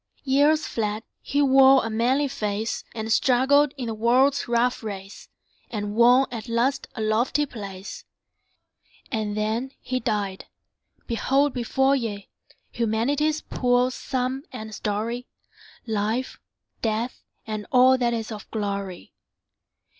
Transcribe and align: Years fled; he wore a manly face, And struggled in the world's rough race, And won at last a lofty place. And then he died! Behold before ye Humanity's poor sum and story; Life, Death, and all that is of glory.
Years 0.23 0.65
fled; 0.65 1.03
he 1.21 1.43
wore 1.43 1.85
a 1.85 1.89
manly 1.91 2.27
face, 2.27 2.83
And 2.95 3.13
struggled 3.13 3.71
in 3.77 3.85
the 3.85 3.93
world's 3.93 4.47
rough 4.47 4.81
race, 4.81 5.29
And 5.69 5.93
won 5.93 6.25
at 6.31 6.49
last 6.49 6.87
a 6.95 7.01
lofty 7.03 7.45
place. 7.45 8.03
And 9.11 9.37
then 9.37 9.73
he 9.79 9.99
died! 9.99 10.45
Behold 11.05 11.53
before 11.53 11.95
ye 11.95 12.29
Humanity's 12.71 13.41
poor 13.41 13.91
sum 13.91 14.41
and 14.51 14.73
story; 14.73 15.27
Life, 15.85 16.39
Death, 16.81 17.21
and 17.45 17.67
all 17.71 17.95
that 17.99 18.11
is 18.15 18.31
of 18.31 18.49
glory. 18.49 19.13